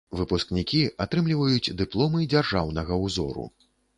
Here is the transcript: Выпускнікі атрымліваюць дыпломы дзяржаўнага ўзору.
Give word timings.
Выпускнікі 0.19 0.79
атрымліваюць 1.05 1.73
дыпломы 1.83 2.23
дзяржаўнага 2.33 3.01
ўзору. 3.05 3.49